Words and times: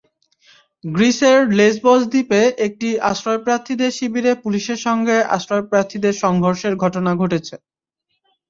গ্রিসের 0.83 1.39
লেসবস 1.57 2.01
দ্বীপে 2.11 2.41
একটি 2.67 2.89
আশ্রয়প্রার্থীদের 3.11 3.91
শিবিরে 3.97 4.31
পুলিশের 4.43 4.79
সঙ্গে 4.87 5.15
আশ্রয়প্রার্থীদের 5.35 6.13
সংঘর্ষের 6.23 6.73
ঘটনা 6.83 7.11
ঘটেছে। 7.21 7.55